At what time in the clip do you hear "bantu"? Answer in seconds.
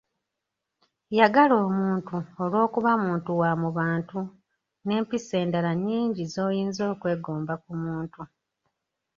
3.77-4.19